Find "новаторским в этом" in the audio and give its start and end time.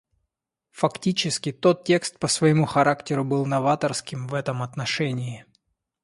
3.45-4.63